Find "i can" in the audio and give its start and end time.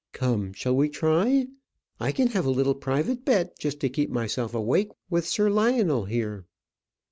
1.99-2.29